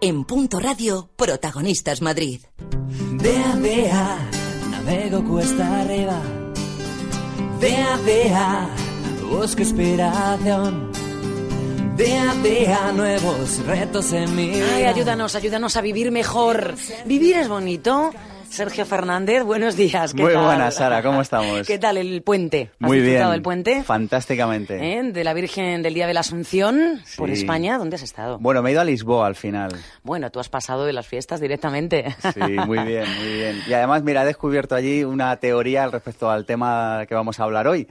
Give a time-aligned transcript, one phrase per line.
[0.00, 2.42] En Punto Radio, Protagonistas Madrid.
[3.20, 4.30] Vea, vea,
[4.70, 6.22] navego cuesta arriba.
[7.60, 8.70] Vea, vea,
[9.28, 10.92] busco inspiración.
[11.96, 14.66] Vea, vea, nuevos retos en mi vida.
[14.76, 16.76] Ay, ayúdanos, ayúdanos a vivir mejor.
[17.04, 18.12] Vivir es bonito.
[18.50, 20.14] Sergio Fernández, buenos días.
[20.14, 20.44] ¿qué Muy tal?
[20.44, 21.66] buenas, Sara, ¿cómo estamos?
[21.66, 22.70] ¿Qué tal el puente?
[22.80, 23.28] ¿Has Muy bien.
[23.30, 23.82] del puente?
[23.84, 24.98] Fantásticamente.
[24.98, 25.02] ¿Eh?
[25.12, 27.30] De la Virgen del Día de la Asunción por.
[27.30, 27.78] España.
[27.78, 28.38] ¿Dónde has estado?
[28.40, 29.70] Bueno, me he ido a Lisboa al final.
[30.02, 32.16] Bueno, tú has pasado de las fiestas directamente.
[32.34, 33.62] Sí, muy bien, muy bien.
[33.66, 37.68] Y además, mira, he descubierto allí una teoría respecto al tema que vamos a hablar
[37.68, 37.86] hoy.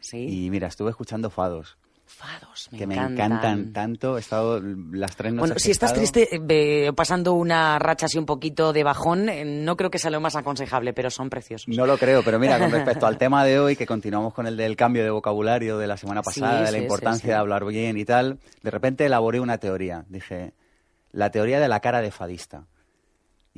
[0.00, 0.44] Sí.
[0.46, 1.76] Y mira, estuve escuchando fados,
[2.08, 3.72] Fados, me que me encantan.
[3.72, 4.16] tanto.
[4.16, 6.28] He estado las tres noches Bueno, si estás estado- triste,
[6.86, 10.18] eh, pasando una racha así un poquito de bajón, eh, no creo que sea lo
[10.20, 11.68] más aconsejable, pero son preciosos.
[11.68, 14.56] No lo creo, pero mira, con respecto al tema de hoy, que continuamos con el
[14.56, 17.28] del cambio de vocabulario de la semana Sí, pasada, de la sí, importancia sí.
[17.28, 20.04] de hablar bien y tal, de repente elaboré una teoría.
[20.08, 20.54] Dije,
[21.12, 22.64] la teoría de la cara de fadista.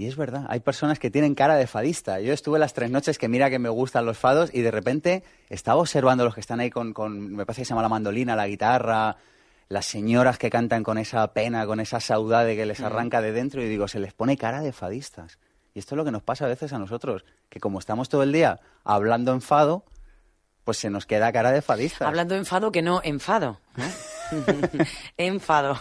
[0.00, 2.20] Y es verdad, hay personas que tienen cara de fadista.
[2.20, 5.22] Yo estuve las tres noches que mira que me gustan los fados y de repente
[5.50, 8.34] estaba observando los que están ahí con, con me parece que se llama la mandolina,
[8.34, 9.18] la guitarra,
[9.68, 12.68] las señoras que cantan con esa pena, con esa saudade que Mm.
[12.68, 15.38] les arranca de dentro y digo, se les pone cara de fadistas.
[15.74, 18.22] Y esto es lo que nos pasa a veces a nosotros, que como estamos todo
[18.22, 19.84] el día hablando en fado,
[20.64, 22.08] pues se nos queda cara de fadistas.
[22.08, 23.60] Hablando de enfado que no enfado.
[23.76, 23.82] ¿eh?
[25.16, 25.80] enfado.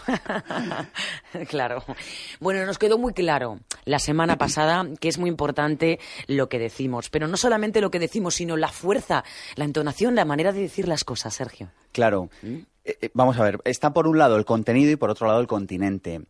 [1.48, 1.84] claro.
[2.40, 7.10] Bueno, nos quedó muy claro la semana pasada que es muy importante lo que decimos,
[7.10, 9.24] pero no solamente lo que decimos, sino la fuerza,
[9.56, 11.70] la entonación, la manera de decir las cosas, Sergio.
[11.92, 12.30] Claro.
[12.42, 15.40] Eh, eh, vamos a ver, está por un lado el contenido y por otro lado
[15.40, 16.22] el continente.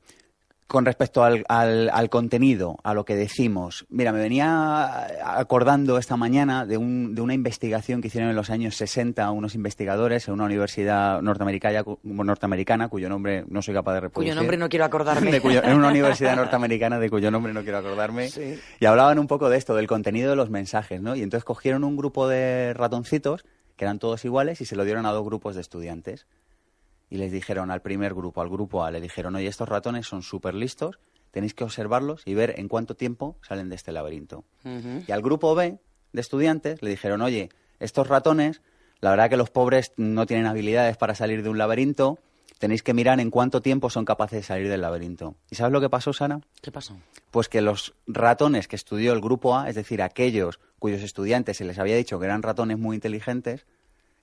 [0.71, 6.17] Con respecto al, al- al contenido, a lo que decimos, mira, me venía acordando esta
[6.17, 10.35] mañana de, un- de una investigación que hicieron en los años 60 unos investigadores en
[10.35, 14.31] una universidad norteamericana, norteamericana cuyo nombre no soy capaz de reproducir.
[14.33, 15.41] Cuyo nombre no quiero acordarme.
[15.41, 18.29] Cuyo- en una universidad norteamericana de cuyo nombre no quiero acordarme.
[18.79, 21.17] Y hablaban un poco de esto, del contenido de los mensajes, ¿no?
[21.17, 23.45] Y entonces cogieron un grupo de ratoncitos,
[23.77, 26.27] que eran todos iguales, y se lo dieron a dos grupos de estudiantes.
[27.11, 30.23] Y les dijeron al primer grupo, al grupo A, le dijeron, oye, estos ratones son
[30.23, 30.99] súper listos,
[31.33, 34.45] tenéis que observarlos y ver en cuánto tiempo salen de este laberinto.
[34.65, 35.79] Y al grupo B
[36.13, 37.51] de estudiantes le dijeron, oye,
[37.81, 38.63] estos ratones,
[39.01, 42.19] la verdad que los pobres no tienen habilidades para salir de un laberinto,
[42.59, 45.35] tenéis que mirar en cuánto tiempo son capaces de salir del laberinto.
[45.51, 46.41] ¿Y sabes lo que pasó, Sara?
[46.61, 46.97] ¿Qué pasó?
[47.31, 51.65] Pues que los ratones que estudió el grupo A, es decir, aquellos cuyos estudiantes se
[51.65, 53.67] les había dicho que eran ratones muy inteligentes,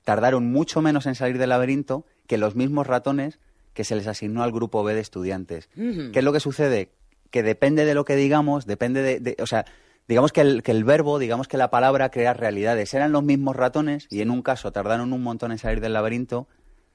[0.08, 3.40] tardaron mucho menos en salir del laberinto que los mismos ratones
[3.74, 5.68] que se les asignó al grupo B de estudiantes.
[6.14, 6.92] ¿Qué es lo que sucede?
[7.30, 9.20] Que depende de lo que digamos, depende de...
[9.20, 9.66] de- o sea,
[10.08, 12.94] digamos que el, que el verbo, digamos que la palabra crea realidades.
[12.94, 16.48] Eran los mismos ratones y en un caso tardaron un montón en salir del laberinto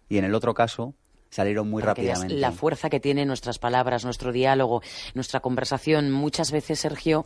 [0.08, 0.94] y en el otro caso
[1.32, 2.34] salieron muy Para rápidamente.
[2.34, 4.82] la fuerza que tienen nuestras palabras, nuestro diálogo,
[5.14, 6.10] nuestra conversación.
[6.10, 7.24] Muchas veces, Sergio,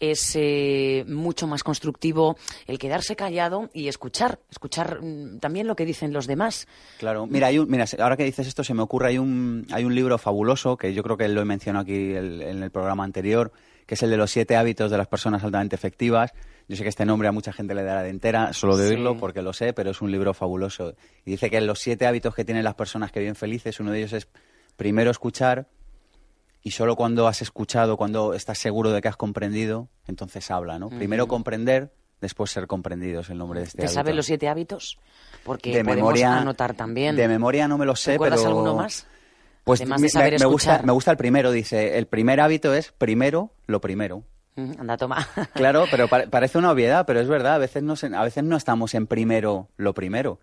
[0.00, 2.36] es eh, mucho más constructivo
[2.66, 6.66] el quedarse callado y escuchar, escuchar mm, también lo que dicen los demás.
[6.98, 9.84] Claro, mira, hay un, mira, ahora que dices esto se me ocurre, hay un, hay
[9.84, 13.04] un libro fabuloso que yo creo que lo he mencionado aquí el- en el programa
[13.04, 13.52] anterior,
[13.86, 16.32] que es el de los siete hábitos de las personas altamente efectivas.
[16.68, 18.94] Yo sé que este nombre a mucha gente le dará de entera, solo de Sí.
[18.94, 20.94] oírlo porque lo sé, pero es un libro fabuloso.
[21.24, 23.98] Y dice que los siete hábitos que tienen las personas que viven felices, uno de
[23.98, 24.28] ellos es
[24.76, 25.68] primero escuchar
[26.62, 30.88] y solo cuando has escuchado, cuando estás seguro de que has comprendido, entonces habla, ¿no?
[30.90, 33.94] Primero comprender, después ser comprendido es el nombre de este ¿Te hábito.
[33.94, 34.96] sabes los siete hábitos?
[35.44, 37.16] Porque de podemos memoria, anotar también.
[37.16, 38.50] De memoria no me lo sé, ¿Recuerdas pero...
[38.50, 39.06] alguno más?
[39.64, 41.98] Pues Además me, de saber me gusta, me gusta el primero, dice.
[41.98, 44.24] El primer hábito es primero lo primero.
[44.56, 45.26] Mm, Anda, toma.
[45.54, 47.54] Claro, pero pare- parece una obviedad, pero es verdad.
[47.54, 50.40] A veces, no, se- a veces no estamos en primero lo primero.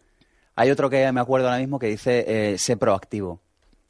[0.55, 3.41] Hay otro que me acuerdo ahora mismo que dice, eh, sé proactivo.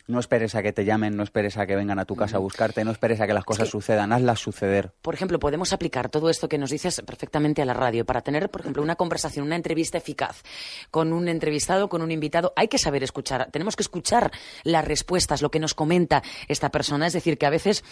[0.09, 2.39] No esperes a que te llamen, no esperes a que vengan a tu casa a
[2.39, 4.91] buscarte, no esperes a que las cosas sucedan, hazlas suceder.
[5.03, 8.49] Por ejemplo, podemos aplicar todo esto que nos dices perfectamente a la radio para tener,
[8.49, 10.41] por ejemplo, una conversación, una entrevista eficaz
[10.89, 12.53] con un entrevistado, con un invitado.
[12.55, 13.51] Hay que saber escuchar.
[13.51, 14.31] Tenemos que escuchar
[14.63, 17.05] las respuestas, lo que nos comenta esta persona.
[17.05, 17.83] Es decir, que a veces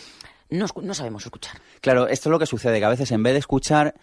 [0.49, 1.61] no, no sabemos escuchar.
[1.81, 3.93] Claro, esto es lo que sucede, que a veces en vez de escuchar,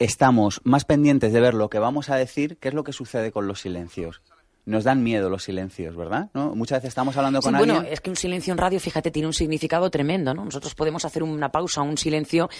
[0.00, 3.30] estamos más pendientes de ver lo que vamos a decir, que es lo que sucede
[3.30, 4.20] con los silencios.
[4.66, 6.28] Nos dan miedo los silencios, ¿verdad?
[6.34, 6.54] ¿No?
[6.54, 7.76] Muchas veces estamos hablando con alguien...
[7.76, 10.44] Bueno, es que un silencio en radio, fíjate, tiene un significado tremendo, ¿no?
[10.44, 12.50] Nosotros podemos hacer una pausa, un silencio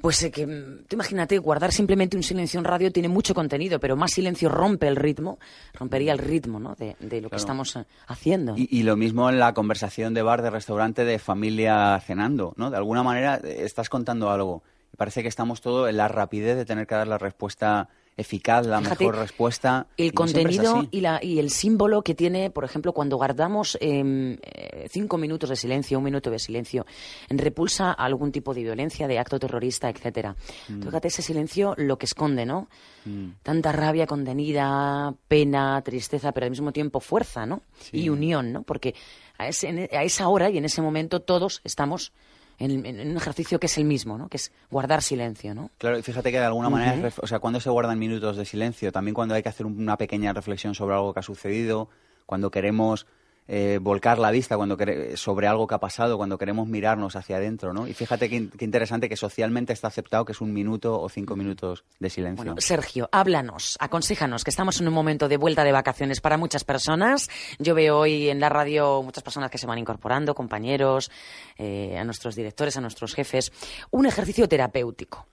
[0.00, 3.96] pues eh, que, tú imagínate, guardar simplemente un silencio en radio tiene mucho contenido, pero
[3.96, 5.38] más silencio rompe el ritmo,
[5.74, 6.74] rompería el ritmo ¿no?
[6.74, 8.54] de, lo que estamos eh, haciendo.
[8.56, 12.70] Y, lo mismo en la conversación de bar, de restaurante, de familia cenando, ¿no?
[12.70, 14.62] De alguna manera eh, estás contando algo.
[14.92, 17.88] Y parece que estamos todo en la rapidez de tener que dar la respuesta
[18.20, 19.86] eficaz, la mejor respuesta.
[19.96, 24.86] El contenido y, la, y el símbolo que tiene, por ejemplo, cuando guardamos em, eh,
[24.90, 26.86] cinco minutos de silencio, un minuto de silencio,
[27.28, 30.36] en repulsa algún tipo de violencia, de acto terrorista, etcétera.
[30.68, 30.82] Mm.
[30.82, 32.68] Fíjate ese silencio lo que esconde, ¿no?
[33.04, 33.30] Mm.
[33.42, 37.62] Tanta rabia contenida, pena, tristeza, pero al mismo tiempo fuerza, ¿no?
[37.92, 38.62] Y unión, ¿no?
[38.62, 38.94] Porque
[39.38, 42.12] a, ese, a esa hora y en ese momento todos estamos
[42.60, 44.28] en, un ejercicio que es el mismo, ¿no?
[44.28, 45.70] Que es guardar silencio, ¿no?
[45.78, 48.92] Claro, y fíjate que de alguna manera, o sea, cuando se guardan minutos de silencio,
[48.92, 51.88] también cuando hay que hacer una pequeña reflexión sobre algo que ha sucedido,
[52.26, 53.06] cuando queremos
[53.52, 54.76] eh, volcar la vista cuando
[55.16, 57.88] sobre algo que ha pasado, cuando queremos mirarnos hacia adentro, ¿no?
[57.88, 61.82] Y fíjate qué, interesante que socialmente está aceptado que es un minuto o cinco minutos
[61.98, 62.44] de silencio.
[62.44, 66.62] Bueno, Sergio, háblanos, aconséjanos, que estamos en un momento de vuelta de vacaciones para muchas
[66.62, 67.28] personas.
[67.58, 71.10] Yo veo hoy en la radio muchas personas que se van incorporando, compañeros,
[71.58, 73.50] eh, a nuestros directores, a nuestros jefes.
[73.90, 75.26] Un ejercicio terapéutico.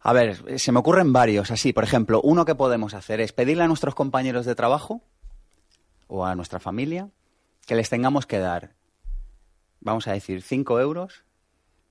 [0.00, 3.62] A ver, se me ocurren varios, así, por ejemplo, uno que podemos hacer es pedirle
[3.62, 5.00] a nuestros compañeros de trabajo
[6.14, 7.10] o a nuestra familia
[7.66, 8.74] que les tengamos que dar,
[9.80, 11.24] vamos a decir, 5 euros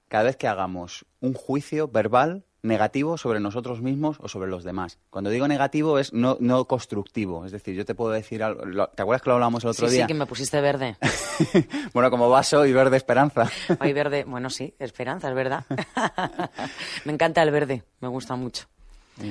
[0.07, 4.99] cada vez que hagamos un juicio verbal negativo sobre nosotros mismos o sobre los demás.
[5.09, 7.45] Cuando digo negativo es no, no constructivo.
[7.45, 8.63] Es decir, yo te puedo decir algo.
[8.87, 10.03] ¿Te acuerdas que lo hablamos el otro día?
[10.03, 10.95] Sí, que me pusiste verde.
[11.93, 13.49] bueno, como vaso y verde esperanza.
[13.79, 15.65] Hay verde, bueno, sí, esperanza, es verdad.
[17.05, 18.67] me encanta el verde, me gusta mucho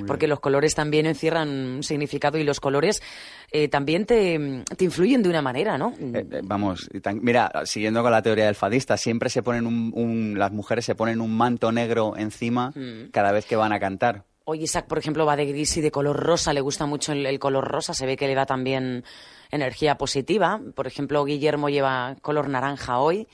[0.06, 3.02] porque los colores también encierran un significado y los colores
[3.50, 5.94] eh, también te, te, influyen de una manera, ¿no?
[5.98, 6.88] Eh, eh, vamos,
[7.20, 11.20] mira, siguiendo con la teoría del fadista, siempre se ponen un, las mujeres se ponen
[11.20, 13.10] un manto negro encima mm.
[13.10, 14.24] cada vez que van a cantar.
[14.44, 17.38] Hoy Isaac, por ejemplo, va de gris y de color rosa, le gusta mucho el,
[17.38, 19.04] color rosa, se ve que le da también
[19.50, 20.60] energía positiva.
[20.74, 23.28] Por ejemplo, Guillermo lleva color naranja hoy,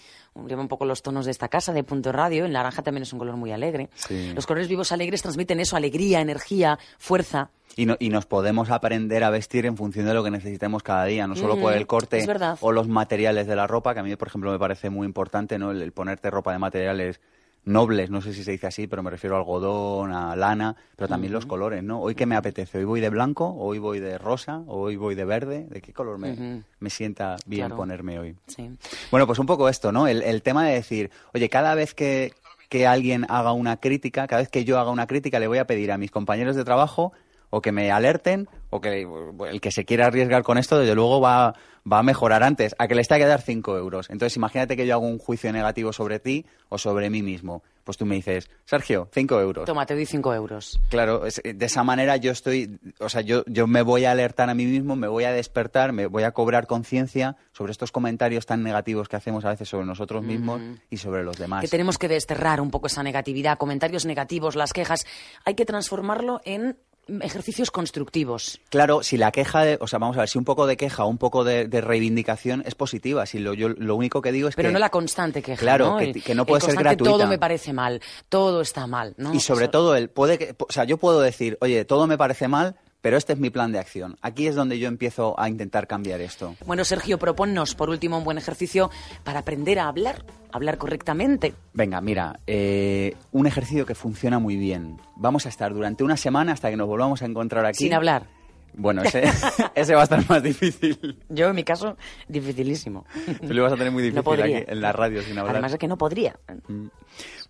[0.47, 2.45] lleva un poco los tonos de esta casa, de Punto Radio.
[2.45, 3.89] El naranja también es un color muy alegre.
[4.35, 7.51] Los colores vivos alegres transmiten eso, alegría, energía, fuerza.
[7.77, 11.27] Y, y, nos podemos aprender a vestir en función de lo que necesitemos cada día,
[11.27, 12.27] no solo por el corte
[12.61, 15.59] o los materiales de la ropa, que a mí, por ejemplo, me parece muy importante,
[15.59, 15.71] ¿no?
[15.71, 17.21] el ponerte ropa de materiales
[17.69, 21.09] nobles, no sé si se dice así, pero me refiero a algodón, a lana, pero
[21.09, 22.01] también los colores, ¿no?
[22.01, 25.25] Hoy qué me apetece, hoy voy de blanco, hoy voy de rosa, hoy voy de
[25.25, 28.37] verde, ¿de qué color me, me sienta bien ponerme hoy?
[28.47, 28.71] Sí.
[29.11, 30.09] Bueno, pues un poco esto, ¿no?
[30.09, 32.33] El, el tema de decir, oye, cada vez que,
[32.69, 35.67] que alguien haga una crítica, cada vez que yo haga una crítica, le voy a
[35.67, 37.13] pedir a mis compañeros de trabajo
[37.51, 39.07] o que me alerten o que
[39.51, 41.55] el que se quiera arriesgar con esto, desde luego va,
[41.91, 44.11] va a mejorar antes, a que le está que dar 5 euros.
[44.11, 47.63] Entonces, imagínate que yo hago un juicio negativo sobre ti o sobre mí mismo.
[47.85, 49.65] Pues tú me dices, Sergio, 5 euros.
[49.65, 50.79] Toma, te doy 5 euros.
[50.91, 54.55] Claro, de esa manera yo estoy, o sea, yo, yo me voy a alertar a
[54.55, 58.63] mí mismo, me voy a despertar, me voy a cobrar conciencia sobre estos comentarios tan
[58.63, 60.61] negativos que hacemos a veces sobre nosotros mismos
[60.91, 61.63] y sobre los demás.
[61.63, 65.07] Que tenemos que desterrar un poco esa negatividad, comentarios negativos, las quejas.
[65.47, 66.77] Hay que transformarlo en
[67.21, 68.61] ejercicios constructivos.
[68.71, 71.19] Claro, si la queja, o sea, vamos a ver, si un poco de queja un
[71.19, 74.63] poco de, reivindicación es positiva, si lo, yo lo único que digo es que...
[74.63, 77.11] Pero no la constante queja, Claro, Que, no puede ser gratuita.
[77.11, 79.35] todo me parece mal, todo está mal, ¿no?
[79.35, 82.49] Y sobre todo, el puede que, o sea, yo puedo decir, oye, todo me parece
[82.49, 84.17] mal, pero este es mi plan de acción.
[84.23, 86.57] Aquí es donde yo empiezo a intentar cambiar esto.
[86.67, 88.91] Bueno, Sergio, proponnos por último un buen ejercicio
[89.25, 91.55] para aprender a hablar, hablar correctamente.
[91.73, 94.99] Venga, mira, eh, un ejercicio que funciona muy bien.
[95.17, 97.85] Vamos a estar durante una semana hasta que nos volvamos a encontrar aquí.
[97.85, 98.27] Sin hablar.
[98.75, 99.25] Bueno, ese,
[99.75, 101.19] ese va a estar más difícil.
[101.29, 101.97] Yo, en mi caso,
[102.29, 103.05] dificilísimo.
[103.47, 105.55] Tú lo vas a tener muy difícil aquí en la radio sin hablar.
[105.55, 106.39] Además de que no podría.
[106.69, 106.87] Mm.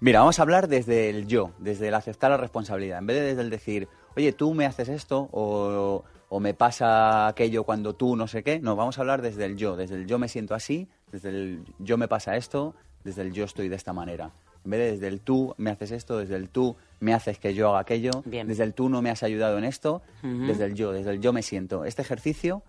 [0.00, 2.98] Mira, vamos a hablar desde el yo, desde el aceptar la responsabilidad.
[2.98, 6.04] En vez de desde el decir, oye, tú me haces esto o,
[6.40, 8.60] me pasa aquello cuando tú no sé qué.
[8.60, 11.64] No, vamos a hablar desde el yo, desde el yo me siento así, desde el
[11.78, 12.74] yo me pasa esto,
[13.04, 14.30] desde el yo estoy de esta manera.
[14.64, 17.54] En vez de desde el tú me haces esto, desde el tú me haces que
[17.54, 20.92] yo haga aquello, desde el tú no me has ayudado en esto, desde el yo,
[20.92, 21.84] desde el yo me siento.
[21.84, 22.62] Este ejercicio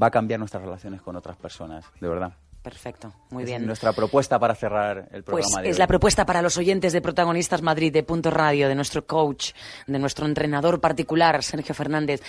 [0.00, 2.34] va a cambiar nuestras relaciones con otras personas, de verdad.
[2.62, 3.66] Perfecto, muy bien.
[3.66, 5.68] Nuestra propuesta para cerrar el pues programa.
[5.68, 9.52] Es la propuesta para los oyentes de Protagonistas Madrid, de Punto Radio, de nuestro coach,
[9.86, 12.22] de nuestro entrenador particular, Sergio Fernández.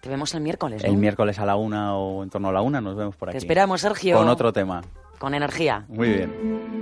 [0.00, 0.84] Te vemos el miércoles.
[0.84, 3.38] El miércoles a la una o en torno a la una nos vemos por aquí.
[3.38, 4.16] Te esperamos, Sergio.
[4.16, 4.82] Con otro tema.
[5.18, 5.84] Con energía.
[5.88, 6.81] Muy bien.